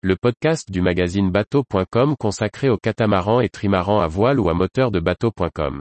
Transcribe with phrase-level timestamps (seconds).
[0.00, 4.92] le podcast du magazine bateau.com consacré aux catamarans et trimarans à voile ou à moteur
[4.92, 5.80] de bateau.com.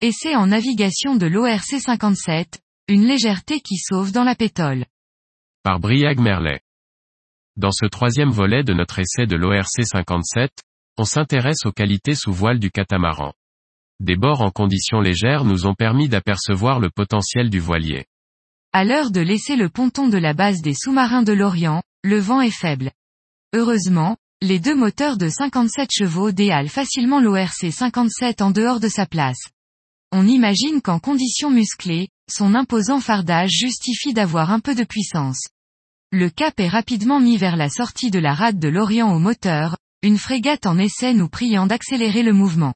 [0.00, 2.58] Essai en navigation de l'ORC 57,
[2.88, 4.84] une légèreté qui sauve dans la pétole.
[5.62, 6.60] Par Briag Merlet.
[7.54, 10.50] Dans ce troisième volet de notre essai de l'ORC 57,
[10.98, 13.32] on s'intéresse aux qualités sous voile du catamaran.
[14.00, 18.06] Des bords en conditions légères nous ont permis d'apercevoir le potentiel du voilier.
[18.72, 22.40] À l'heure de laisser le ponton de la base des sous-marins de l'Orient, le vent
[22.40, 22.90] est faible.
[23.54, 29.06] Heureusement, les deux moteurs de 57 chevaux déhalent facilement l'ORC 57 en dehors de sa
[29.06, 29.38] place.
[30.10, 35.46] On imagine qu'en conditions musclées, son imposant fardage justifie d'avoir un peu de puissance.
[36.10, 39.76] Le cap est rapidement mis vers la sortie de la rade de l'Orient au moteur,
[40.02, 42.74] une frégate en essai nous priant d'accélérer le mouvement.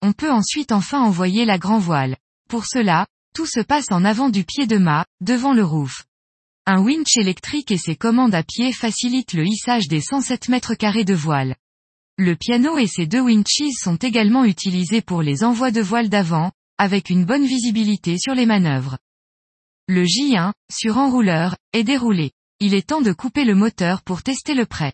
[0.00, 2.16] On peut ensuite enfin envoyer la grand voile.
[2.48, 6.04] Pour cela, tout se passe en avant du pied de mât, devant le roof.
[6.66, 11.04] Un winch électrique et ses commandes à pied facilitent le hissage des 107 mètres carrés
[11.04, 11.56] de voile.
[12.16, 16.52] Le piano et ses deux winches sont également utilisés pour les envois de voile d'avant,
[16.78, 18.98] avec une bonne visibilité sur les manœuvres.
[19.88, 22.32] Le J1, sur enrouleur, est déroulé.
[22.60, 24.92] Il est temps de couper le moteur pour tester le prêt.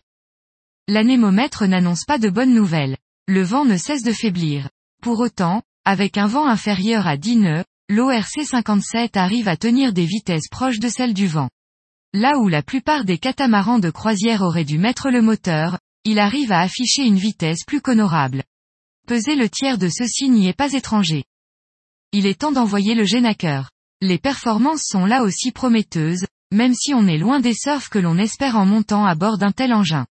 [0.89, 2.97] L'anémomètre n'annonce pas de bonnes nouvelles.
[3.27, 4.69] Le vent ne cesse de faiblir.
[5.01, 10.05] Pour autant, avec un vent inférieur à 10 nœuds, l'ORC 57 arrive à tenir des
[10.05, 11.49] vitesses proches de celles du vent.
[12.13, 16.53] Là où la plupart des catamarans de croisière auraient dû mettre le moteur, il arrive
[16.53, 18.43] à afficher une vitesse plus qu'honorable.
[19.07, 21.25] Peser le tiers de ceci n'y est pas étranger.
[22.13, 23.71] Il est temps d'envoyer le Génaker.
[23.99, 28.17] Les performances sont là aussi prometteuses, même si on est loin des surfs que l'on
[28.17, 30.05] espère en montant à bord d'un tel engin.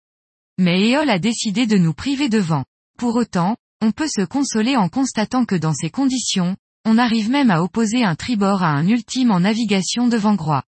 [0.59, 2.65] Mais Eol a décidé de nous priver de vent.
[2.99, 7.51] Pour autant, on peut se consoler en constatant que dans ces conditions, on arrive même
[7.51, 10.65] à opposer un tribord à un ultime en navigation de vent groix.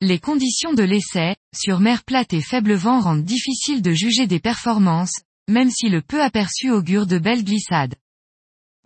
[0.00, 4.40] Les conditions de l'essai, sur mer plate et faible vent rendent difficile de juger des
[4.40, 7.94] performances, même si le peu aperçu augure de belles glissades.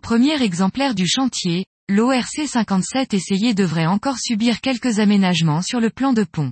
[0.01, 6.13] Premier exemplaire du chantier, l'ORC 57 essayé devrait encore subir quelques aménagements sur le plan
[6.13, 6.51] de pont.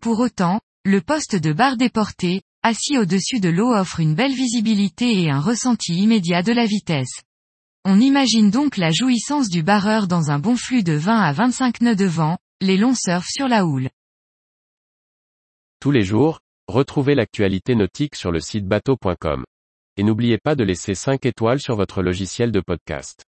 [0.00, 5.22] Pour autant, le poste de barre déporté, assis au-dessus de l'eau offre une belle visibilité
[5.22, 7.20] et un ressenti immédiat de la vitesse.
[7.84, 11.82] On imagine donc la jouissance du barreur dans un bon flux de 20 à 25
[11.82, 13.90] nœuds de vent, les longs surfs sur la houle.
[15.78, 19.44] Tous les jours, retrouvez l'actualité nautique sur le site bateau.com.
[19.98, 23.26] Et n'oubliez pas de laisser 5 étoiles sur votre logiciel de podcast.